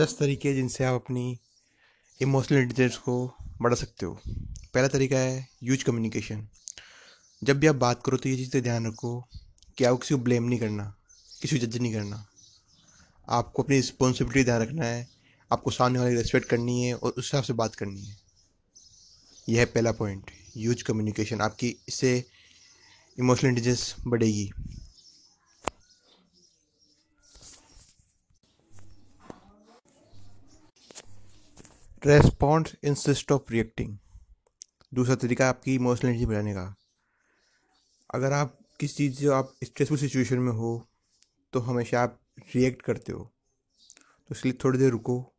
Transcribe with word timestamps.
दस 0.00 0.16
तरीके 0.18 0.52
जिनसे 0.54 0.84
आप 0.84 0.94
अपनी 0.94 1.38
इमोशनल 2.20 2.58
इंटेलिजेंस 2.58 2.96
को 2.98 3.14
बढ़ा 3.62 3.76
सकते 3.76 4.06
हो। 4.06 4.12
पहला 4.74 4.88
तरीका 4.88 5.18
है 5.18 5.48
यूज़ 5.62 5.84
कम्युनिकेशन 5.84 6.46
जब 7.42 7.58
भी 7.60 7.66
आप 7.66 7.74
बात 7.76 8.02
करो 8.04 8.16
तो 8.16 8.28
ये 8.28 8.36
चीज़ 8.36 8.52
का 8.52 8.60
ध्यान 8.60 8.86
रखो 8.86 9.20
कि 9.78 9.84
आपको 9.84 9.98
किसी 9.98 10.14
को 10.14 10.20
ब्लेम 10.20 10.44
नहीं 10.44 10.58
करना, 10.58 10.84
किसी 11.42 11.58
को 11.58 11.66
जज 11.66 11.76
नहीं 11.78 11.92
करना। 11.92 12.24
आपको 13.28 13.62
अपनी 13.62 13.76
रिस्पॉन्सिबिलिटी 13.76 14.44
ध्यान 14.44 14.62
रखना 14.62 14.86
है, 14.86 15.06
आपको 15.50 15.70
सामने 15.70 15.98
वाले 15.98 16.14
रेस्पेक्ट 16.14 16.48
करनी 16.48 16.82
है 16.82 16.94
और 16.94 17.10
उस 17.10 17.24
हिसाब 17.24 17.44
से 17.44 17.52
बात 17.52 17.74
करनी 17.74 18.04
है। 18.04 18.16
यह 19.48 19.58
है 19.58 19.64
पहला 19.66 19.92
पॉइंट 19.92 20.30
यूज़ 20.56 20.84
कम्युनिकेशन 20.84 21.40
आपकी 21.40 21.76
इससे 21.88 22.12
इमोशनल 23.18 23.48
इंटेलिजेंस 23.48 23.94
बढ़ेगी। 24.06 24.50
Respond 32.06 32.68
insist 32.84 33.32
of 33.32 33.52
reacting. 33.52 33.98
दूसरा 34.94 35.14
तरीका 35.14 35.48
आपकी 35.48 35.74
इमोशनल 35.74 36.10
एनर्जी 36.10 36.26
बढ़ाने 36.26 36.52
का। 36.54 36.74
अगर 38.14 38.32
आप 38.32 38.58
किसी 38.80 38.94
चीज़ 38.94 39.18
से 39.20 39.26
आप 39.26 39.54
स्ट्रेसफुल 39.64 39.98
सिचुएशन 39.98 40.38
में 40.38 40.52
हो 40.52 40.88
तो 41.52 41.60
हमेशा 41.60 42.02
आप 42.02 42.20
रिएक्ट 42.54 42.82
करते 42.82 43.12
हो। 43.12 43.24
तो 44.28 44.34
इसलिए 44.34 44.54
थोड़ी 44.64 44.78
देर 44.78 44.90
रुको। 44.90 45.32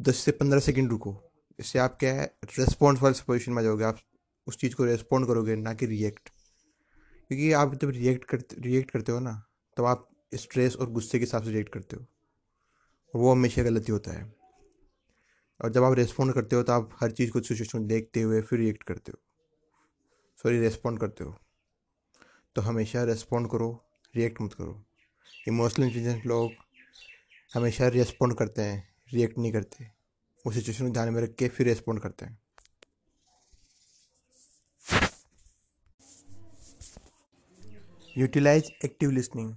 दस 0.00 0.16
से 0.16 0.32
पंद्रह 0.32 0.60
सेकंड 0.60 0.90
रुको। 0.90 1.32
इससे 1.58 1.78
आप 1.78 1.96
क्या 2.00 2.14
है 2.14 2.26
रेस्पॉन्स 2.58 3.02
वाले 3.02 3.22
पोजिशन 3.26 3.52
में 3.52 3.62
जाओगे। 3.62 3.84
आप 3.84 3.98
उस 4.46 4.58
चीज़ 4.58 4.74
को 4.74 4.84
रेस्पॉन्ड 4.84 5.26
करोगे, 5.26 5.56
ना 5.56 5.74
कि 5.74 5.86
रिएक्ट 5.86 6.28
क्योंकि 7.28 7.52
आप 7.52 7.74
जब 7.74 7.90
रिएक्ट 7.90 8.24
करते 8.24 8.56
रिएक्ट 8.58 8.90
करते 8.90 9.12
हो 9.12 9.20
ना, 9.20 9.32
तब 9.32 9.74
तो 9.76 9.84
आप 9.84 10.08
स्ट्रेस 10.34 10.76
और 10.76 10.90
गुस्से 10.90 11.18
के 11.18 11.24
हिसाब 11.24 11.42
से 11.42 11.50
रिएक्ट 11.50 11.72
करते 11.72 11.96
हो। 11.96 12.02
और 12.02 13.20
वो 13.20 13.32
हमेशा 13.32 13.62
गलती 13.62 13.92
होता 13.92 14.10
है। 14.10 14.45
और 15.60 15.70
जब 15.72 15.84
आप 15.84 15.94
रेस्पॉन्ड 15.94 16.34
करते 16.34 16.56
हो 16.56 16.62
तो 16.62 16.72
आप 16.72 16.90
हर 17.00 17.10
चीज़ 17.10 17.30
को 17.30 17.40
सिचुएशन 17.40 17.86
देखते 17.86 18.22
हुए 18.22 18.40
फिर 18.42 18.58
रिएक्ट 18.58 18.82
करते 18.82 19.12
हो। 19.12 19.18
सॉरी 20.38 20.60
रेस्पॉन्ड 20.60 21.00
करते 21.00 21.24
हो। 21.24 21.34
तो 22.56 22.62
हमेशा 22.62 23.02
रेस्पॉन्ड 23.04 23.50
करो 23.50 23.70
रिएक्ट 24.14 24.40
मत 24.42 24.54
करो। 24.54 24.82
इमोशनल 25.48 25.86
इंटेलिजेंस 25.86 26.24
लोग 26.26 26.52
हमेशा 27.54 27.88
रेस्पॉन्ड 27.88 28.36
करते 28.38 28.62
हैं 28.62 28.88
रिएक्ट 29.12 29.38
नहीं 29.38 29.52
करते। 29.52 29.84
वो 30.44 30.52
सिचुएशन 30.52 30.86
को 30.86 30.92
ध्यान 30.92 31.08
में 31.08 31.20
रख 31.22 31.34
के 31.34 31.48
फिर 31.48 31.66
रेस्पॉन्ड 31.66 32.02
करते 32.02 32.26
हैं। 32.26 32.38
Utilise 38.18 38.72
active 38.84 39.10
listening 39.10 39.54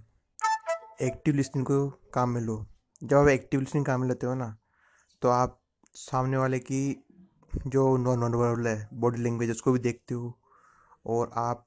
active 1.01 1.35
listening 1.35 1.65
को 1.65 1.89
काम 2.13 2.29
में 2.29 2.41
लो। 2.41 2.65
जब 3.03 3.17
आप 3.17 3.27
एक्टिव 3.27 3.59
लिसनिंग 3.59 3.85
काम 3.85 4.01
में 4.01 4.07
लेते 4.07 4.27
हो 4.27 4.33
ना 4.35 4.55
तो 5.21 5.29
आप 5.29 5.59
सामने 5.99 6.37
वाले 6.37 6.59
की 6.59 6.81
जो 7.67 7.81
नॉन 7.97 8.33
वर्बल 8.33 8.67
है 8.67 8.87
बॉडी 8.93 9.21
लैंग्वेज 9.21 9.49
उसको 9.51 9.71
भी 9.71 9.79
देखते 9.79 10.13
हो 10.13 10.37
और 11.05 11.31
आप 11.37 11.65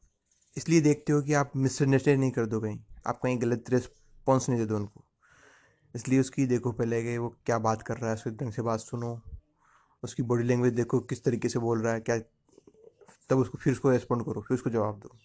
इसलिए 0.56 0.80
देखते 0.80 1.12
हो 1.12 1.20
कि 1.22 1.32
आप 1.34 1.52
मिसअंडरस्टैंड 1.56 2.20
नहीं 2.20 2.30
कर 2.30 2.46
दो 2.46 2.60
कहीं। 2.60 2.78
आप 3.06 3.20
कहीं 3.22 3.40
गलत 3.42 3.70
रिस्पॉन्स 3.70 4.48
नहीं 4.48 4.58
दे 4.60 4.66
दो 4.66 4.76
उनको। 4.76 5.04
इसलिए 5.94 6.20
उसकी 6.20 6.46
देखो 6.46 6.72
पहले 6.72 7.02
कि 7.02 7.16
वो 7.18 7.28
क्या 7.46 7.58
बात 7.58 7.82
कर 7.82 7.96
रहा 7.96 8.10
है, 8.10 8.14
उसके 8.16 8.30
ढंग 8.30 8.52
से 8.52 8.62
बात 8.62 8.80
सुनो। 8.80 9.20
उसकी 10.02 10.22
बॉडी 10.22 10.44
लैंग्वेज 10.44 10.72
देखो 10.72 11.00
किस 11.00 11.24
तरीके 11.24 11.48
से 11.48 11.58
बोल 11.58 11.82
रहा 11.82 11.92
है, 11.92 12.00
क्या 12.00 12.18
तब 13.30 13.38
उसको 13.38 13.58
फिर 13.58 13.72
उसको 13.72 13.90
रेस्पॉन्ड 13.90 14.24
करो, 14.24 14.40
फिर 14.40 14.54
उसको 14.54 14.70
जवाब 14.70 14.98
दो। 14.98 15.16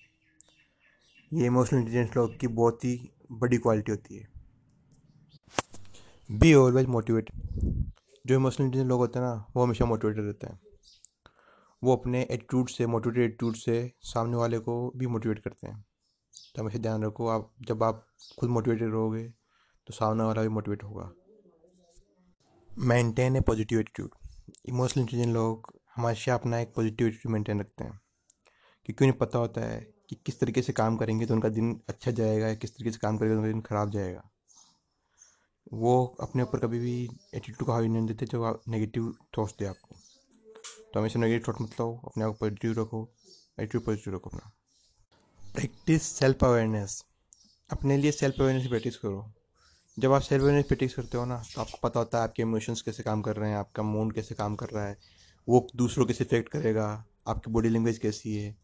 ये 1.32 1.46
इमोशनल 1.46 1.80
इंटेलिजेंस 1.80 2.16
लोग 2.18 2.38
की 2.40 2.48
बहुत 2.48 2.86
ही 2.86 3.00
बड़ी 3.32 3.58
क्वालिटी 3.58 3.92
होती 3.92 4.18
है। 4.18 4.28
बी 6.30 6.54
ऑलवेज 6.54 6.86
मोटिवेटेड 6.88 7.92
जो 8.28 8.36
इमोशनल 8.36 8.88
लोग 8.88 9.00
होते 9.00 9.20
हैं 9.20 9.26
ना, 9.26 9.46
वो 9.56 9.64
हमेशा 9.64 9.86
मोटिवेटेड 9.86 10.26
रहते 10.26 10.48
हैं। 10.48 10.60
वो 11.84 11.96
अपने 11.96 12.22
एटीट्यूड 12.22 12.70
से 12.70 12.86
मोटिवेटेड 12.86 13.24
एटीट्यूड 13.24 13.56
से 13.56 13.92
सामने 14.02 14.38
वाले 14.38 14.60
को 14.60 14.92
भी 14.96 15.08
मोटिवेट 15.08 15.40
करते 15.40 15.68
हैं। 15.68 15.86
तो 16.56 16.62
हमेशा 16.62 16.80
ध्यान 16.80 17.04
रखो, 17.04 17.28
आप 17.28 17.54
जब 17.62 17.84
आप 17.84 18.06
खुद 18.40 18.50
मोटिवेटेड 18.50 18.92
रहोगे 18.92 19.24
तो 19.88 19.94
सामने 19.94 20.24
वाला 20.24 20.42
भी 20.42 20.48
मोटिवेट 20.48 20.84
होगा। 20.84 21.12
Maintain 22.72 23.36
a 23.36 23.42
positive 23.42 23.80
attitude 23.80 24.10
emotional 24.70 25.02
intelligent 25.02 25.34
लोग 25.34 25.74
हमेशा 25.96 26.34
अपना 26.34 26.60
एक 26.60 26.74
पॉजिटिव 26.76 27.08
एटीट्यूड 27.08 27.34
मेंटेन 27.34 27.60
रखते 27.60 27.84
हैं। 27.84 28.00
क्योंकि 28.86 29.06
उन्हें 29.06 29.18
पता 29.18 29.40
होता 29.40 29.62
है 29.62 29.80
कि 30.10 30.16
किस 30.16 30.40
तरीके 30.40 30.62
से 30.62 30.74
काम 30.74 30.98
करेंगे 30.98 31.26
तो 31.26 31.34
उनका 31.34 31.50
दिन 31.50 31.82
अच्छा 31.90 32.12
जाएगा 32.12 32.48
या 32.48 32.56
किस 32.56 32.76
तरीके 32.76 32.92
से 32.92 32.98
काम 32.98 33.18
करेंगे 33.18 33.36
तो 33.36 33.40
उनका 33.40 33.52
दिन 33.52 33.62
खराब 33.62 33.90
जाएगा। 33.90 34.30
वो 35.74 35.94
अपने 36.22 36.44
ऊपर 36.44 36.60
कभी 36.60 36.80
भी 36.80 36.96
एटीट्यूड 37.34 37.66
को 37.66 37.72
हावी 37.72 37.88
नहीं 37.90 38.06
देते 38.08 38.26
जो 38.26 38.62
नेगेटिव 38.68 39.14
थॉट्स 39.38 39.56
दे 39.60 39.66
आपको। 39.66 39.96
तो 40.94 41.00
हमेशा 41.00 41.20
नेगेटिव 41.20 41.48
थॉट 41.48 41.62
मत 41.62 41.80
लो 41.80 41.90
अपने 42.06 42.24
आप 42.24 42.32
को 42.32 42.38
पॉजिटिव 42.38 42.72
रखो 42.80 43.08
एटीट्यूड 43.60 43.84
पॉजिटिव 43.86 44.16
रखो 44.16 44.30
अपना। 44.30 44.52
प्रैक्टिस 45.40 46.04
सेल्फ 46.10 46.44
अवेयरनेस 46.44 47.04
अपने 47.70 47.98
लिए 47.98 48.12
सेल्फ 48.12 48.42
अवेयरनेस 48.42 48.68
प्रैक्टिस 48.68 48.98
करो। 48.98 49.26
जब 49.98 50.12
आप 50.14 50.22
सेल्फ 50.22 50.44
अवेयरनेस 50.44 50.66
प्रैक्टिस 50.66 50.96
करते 50.96 51.18
हो 51.18 51.26
ना 51.26 51.42
तो 51.56 51.62
आपको 51.62 51.78
पता 51.84 52.00
होता 52.00 52.18
है 52.18 52.24
आपके 52.24 52.42
इमोशंस 52.42 52.82
कैसे 52.82 53.04
काम 53.04 53.22
कर 53.22 53.36
रहे 53.36 53.50
हैं, 53.50 53.58
आपका 53.58 53.84
मूड 53.84 54.14
कैसे 54.14 54.36
काम 54.36 54.56
कर 54.56 54.70
रहा 54.70 54.86
है, 54.86 54.98
वो 55.48 55.68
दूसरों 55.76 56.06
कैसे 56.06 56.24
इफ़ेक्ट 56.24 56.50
करेगा, 56.50 57.06
आपकी 57.28 57.52
बॉडी 57.52 57.70
लैंग्वेज 57.70 57.98
कैसी 57.98 58.36
है। 58.36 58.56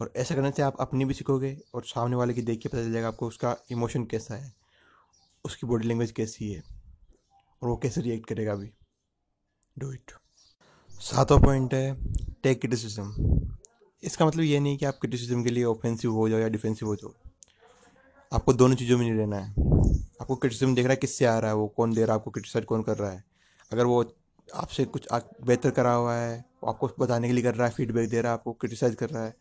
और 0.00 0.12
ऐसा 0.16 0.34
करने 0.34 0.50
से 0.50 0.62
आप 0.62 0.76
अपनी 0.80 1.04
भी 1.04 1.14
सीखोगे 1.14 1.56
और 1.74 1.84
सामने 1.84 2.16
वाले 2.16 2.34
की 2.34 2.42
देख 2.42 2.60
के 2.60 2.68
पता 2.68 2.82
चल 2.82 2.92
जाएगा 2.92 3.08
आपको 3.08 3.26
उसका 3.26 3.56
इमोशन 3.70 4.04
कैसा 4.04 4.34
है। 4.34 4.61
उसकी 5.44 5.66
बॉडी 5.66 5.88
लैंग्वेज 5.88 6.10
कैसी 6.12 6.50
है? 6.52 6.62
और 7.62 7.68
वो 7.68 7.76
कैसे 7.76 8.00
रिएक्ट 8.00 8.28
करेगा 8.28 8.52
अभी? 8.52 8.70
डू 9.76 9.92
इट 9.92 10.12
सातवां 11.00 11.40
पॉइंट 11.42 11.74
है 11.74 11.94
टेक 12.42 12.60
क्रिटिसिज्म 12.60 13.50
इसका 14.02 14.26
मतलब 14.26 14.42
ये 14.42 14.60
नहीं 14.60 14.76
कि 14.78 14.84
आप 14.86 14.98
क्रिटिसिज्म 15.00 15.42
के 15.44 15.50
लिए 15.50 15.64
ऑफेंसिव 15.64 16.12
हो 16.12 16.28
जाओ 16.28 16.38
या 16.38 16.48
डिफेंसिव 16.48 16.88
हो 16.88 16.94
जाओ। 16.96 17.12
आपको 18.32 18.52
दोनों 18.52 18.76
चीज़ों 18.76 18.98
में 18.98 19.04
नहीं 19.04 19.18
रहना 19.18 19.36
है। 19.36 19.50
आपको 20.20 20.36
क्रिटिसिज्म 20.36 20.74
देख 20.74 20.84
रहा 20.84 20.92
है 20.92 20.96
किससे 20.96 21.24
आ 21.24 21.38
रहा 21.38 21.50
है, 21.50 21.56
वो 21.56 21.66
कौन 21.68 21.94
दे 21.94 22.04
रहा 22.04 22.14
है, 22.14 22.20
आपको 22.20 22.30
क्रिटिसाइज 22.30 22.64
कौन 22.64 22.82
कर 22.82 22.96
रहा 22.96 23.10
है। 23.10 23.24
अगर 23.70 23.84
वो 23.86 24.02
आपसे 24.48 24.84
कुछ 24.86 25.06
बेहतर 25.12 25.70
करा 25.70 25.92
हुआ 25.92 26.14
है 26.14 26.38
आपको 26.68 26.88
बताने 26.98 27.28
के 27.28 27.34
लिए 27.34 27.42
कर 27.44 27.54
रहा 27.54 27.66
है 27.68 27.74
फीडबैक 27.74 28.08
दे 28.10 28.20
रहा 28.20 28.32
है, 28.32 28.38
आपको 28.38 28.52
क्रिटिसाइज 28.52 28.94
कर 28.94 29.10
रहा 29.10 29.24
है 29.24 29.34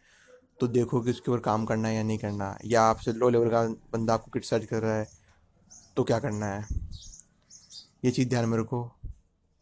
तो 0.59 0.68
देखो 0.68 1.01
कि 1.01 1.12
उसके 1.12 1.31
ऊपर 1.31 1.39
काम 1.41 1.66
करना 1.66 1.88
है 1.88 1.95
या 1.95 2.03
नहीं 2.03 2.18
करना। 2.18 2.57
या 2.66 2.81
आपसे 2.83 3.13
लो 3.13 3.29
लेवल 3.29 3.50
का 3.50 3.63
बंदा 3.94 4.13
आपको 4.13 4.31
क्रिटिसाइज 4.31 4.66
कर 4.66 4.81
रहा 4.81 4.95
है 4.95 5.07
तो 5.97 6.03
क्या 6.03 6.19
करना 6.19 6.46
है? 6.46 6.68
ये 8.06 8.12
चीज़ 8.12 8.29
ध्यान 8.29 8.46
में 8.46 8.57
रखो। 8.57 8.84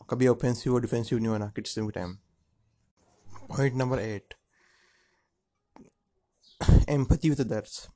कभी 0.10 0.28
ऑफेंसिव 0.28 0.74
और 0.74 0.82
डिफेंसिव 0.82 1.18
नहीं 1.18 1.28
होना 1.28 1.50
क्रिटिसिज्म 1.50 1.88
के 1.88 1.92
time 1.92 2.14
point 3.50 3.74
number 3.74 4.00
eight 4.00 4.34
empathy 6.90 7.30
with 7.30 7.42
others 7.42 7.88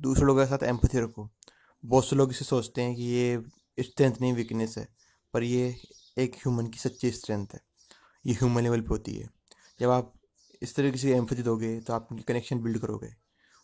दूसरे 0.00 0.24
लोगों 0.24 0.44
के 0.44 0.50
साथ 0.50 0.62
एम्पथी 0.62 0.98
रखो। 0.98 1.30
बहुत 1.84 2.06
से 2.06 2.16
लोग 2.16 2.30
इसे 2.30 2.44
सोचते 2.44 2.82
हैं 2.82 2.96
कि 2.96 3.02
ये 3.02 3.42
स्ट्रेंथ 3.80 4.14
नहीं 4.20 4.32
वीकनेस 4.32 4.78
है। 4.78 4.88
पर 5.32 5.42
ये 5.42 5.82
एक 6.18 6.34
ह्यूमन 6.34 6.66
की 6.66 6.78
सच्ची 6.78 7.10
स्ट्रेंथ 7.10 7.46
है। 7.54 7.60
ये 8.26 8.34
ह्यूमन 8.34 8.62
लेवल 8.62 8.80
पे 8.80 8.88
होती 8.90 9.16
है। 9.16 9.30
जब 9.80 9.90
आप 9.90 10.14
इस 10.62 10.74
तरीके 10.76 10.98
से 10.98 11.16
एम्पथी 11.16 11.42
दोगे 11.42 11.80
तो 11.80 11.92
आप 11.92 12.08
उनकी 12.12 12.22
कनेक्शन 12.22 12.60
बिल्ड 12.60 12.78
करोगे। 12.78 13.14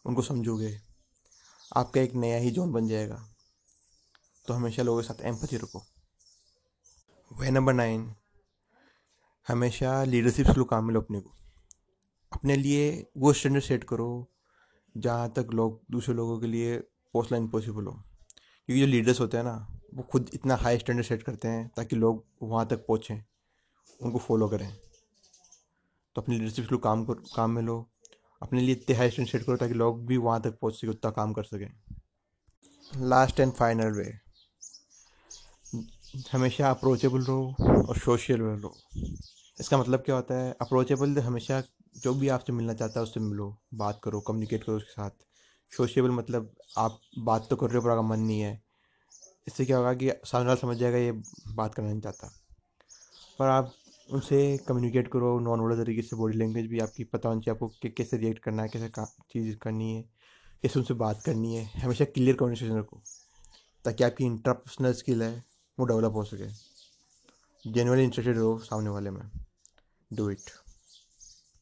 उनको 0.05 0.23
समझोगे। 0.23 0.81
आपका 1.77 2.01
एक 2.01 2.15
नया 2.15 2.39
ही 2.39 2.51
जोन 2.51 2.73
बन 2.73 2.89
जाएगा। 2.89 3.35
तो 4.49 4.55
हमेशा 4.55 4.83
लोगों 4.83 5.03
के 5.03 5.09
साथ 5.09 5.23
एम्पथी 5.23 5.57
रखो। 5.57 5.83
वे 7.41 7.51
नंबर 7.51 7.73
नाइन 7.73 8.15
हमेशा 9.49 10.05
लीडरशिप 10.05 10.47
स्किल 10.47 10.65
काम 10.65 10.91
लो 10.91 11.01
अपने 11.01 11.21
को। 11.21 11.31
अपने 12.33 12.57
लिए 12.57 13.11
वो 13.17 13.33
स्टैंडर्ड 13.33 13.65
सेट 13.65 13.85
करो, 13.85 14.31
जहाँ 14.97 15.33
तक 15.33 15.47
लोग, 15.55 15.83
दूसरे 15.91 16.15
लोगों 16.15 16.41
के 16.41 16.47
लिए 16.47 16.79
पहुँचना 16.79 17.39
इम्पॉसिबल 17.39 17.85
हो। 17.85 17.93
क्योंकि 18.67 18.81
जो 18.81 18.87
लीडर्स 18.87 19.21
होते 19.21 19.37
हैं 19.37 19.45
ना, 19.45 19.81
वो 19.95 20.03
खुद 20.03 20.31
इतना 20.35 20.57
हाई 20.57 20.79
स्टैंडर्ड 20.79 21.07
सेट 21.07 21.23
करते 21.23 21.49
हैं 21.49 21.71
ताकि 21.77 21.97
लोग 21.97 22.25
वहाँ 22.43 22.67
तक 22.67 22.77
पहुँचें, 22.77 23.25
उनको 24.03 24.19
फॉलो 24.19 24.49
करें। 24.49 24.77
तो 26.15 26.23
अपनी 26.23 26.39
लीडरशिप 26.39 26.65
स्किल 26.65 26.79
काम 26.79 27.05
कर, 27.05 27.15
काम 27.15 27.51
में 27.51 27.63
लो। 27.63 27.91
अपने 28.43 28.61
लिए 28.61 28.75
इतने 28.75 28.97
हाई 28.97 29.11
स्टैंडर्ड 29.11 29.33
सेट 29.33 29.47
करो 29.47 29.57
ताकि 29.57 29.75
लोग 29.75 30.07
भी 30.07 30.17
वहाँ 30.17 30.43
तक 30.43 30.59
पहुँच 30.59 30.75
सके, 30.75 30.89
उतना 30.89 31.11
काम 31.11 31.33
कर 31.33 31.45
सकें। 31.45 31.81
लास्ट 32.97 33.41
एंड 33.41 33.53
फाइनल 33.53 33.93
वे 33.93 34.28
हमेशा 36.15 36.71
अप्रोचेबल 36.71 37.23
रहो 37.23 37.55
और 37.89 37.97
सोशल 37.97 38.41
रहो। 38.41 38.75
इसका 39.61 39.79
मतलब 39.79 40.01
क्या 40.01 40.15
होता 40.15 40.35
है? 40.35 40.57
अप्रोचेबल 40.61 41.19
हमेशा 41.19 41.63
जो 41.97 42.15
भी 42.15 42.29
आपसे 42.29 42.53
मिलना 42.53 42.75
चाहता 42.75 43.01
है 43.01 43.05
उससे 43.05 43.21
मिलो, 43.21 43.57
बात 43.75 44.01
करो 44.05 44.21
कम्युनिकेट 44.21 44.65
करो 44.65 44.77
उसके 44.77 44.91
साथ। 44.91 45.11
सोशेबल 45.73 46.11
मतलब 46.11 46.51
आप 46.79 47.01
बात 47.19 47.47
तो 47.51 47.57
कर 47.57 47.67
रहे 47.67 47.77
हो 47.77 47.83
पर 47.83 47.91
आपका 47.91 48.03
मन 48.03 48.21
नहीं 48.21 48.41
है। 48.41 48.63
इससे 49.49 49.65
क्या 49.65 49.77
होगा 49.77 49.93
कि 49.95 50.11
सामने 50.25 50.47
वाला 50.47 50.61
समझ 50.61 50.77
जाएगा 50.77 50.99
ये 50.99 51.13
बात 51.49 51.75
करना 51.75 51.91
नहीं 51.91 52.01
चाहता। 52.01 52.33
पर 53.39 53.47
आप 53.47 53.73
उनसे 54.09 54.57
कम्युनिकेट 54.59 55.09
करो 55.09 55.39
नॉन 55.41 55.61
वर्बल 55.61 55.83
तरीके 55.83 56.03
से 56.03 56.17
बॉडी 56.17 56.39
लैंग्वेज 56.39 56.67
भी 56.67 56.79
आपकी 56.79 57.05
पता 57.05 57.29
होनी 57.29 57.41
चाहिए 57.41 57.55
आपको 57.55 57.69
कि 57.83 57.89
कैसे 57.89 58.17
रिएक्ट 58.17 58.43
करना 58.43 58.63
है, 58.63 58.69
कैसे 58.69 58.89
चीज़ 59.33 59.57
करनी 59.57 59.95
है, 59.95 60.03
कैसे 60.63 60.79
उनसे 60.79 60.95
बात 60.95 61.23
करनी 61.23 61.55
है। 61.57 61.65
हमेशा 61.77 62.05
क्लियर 62.05 62.37
कम्युनिकेशन 62.37 62.79
रखो, 62.79 63.03
ताकि 63.85 64.05
आपकी 64.05 64.25
इंटरपर्सनल 64.25 64.93
स्किल 64.93 65.23
है 65.23 65.48
वो 65.79 65.87
डेवलप 65.87 66.13
हो 66.13 66.25
सके। 66.25 66.49
जेनवली 67.73 68.05
इंटरेस्टेड 68.05 68.39
हो 68.39 68.59
सामने 68.59 68.91
वाले 68.91 69.11
में। 69.11 69.31
Do 70.13 70.31
it 70.31 70.51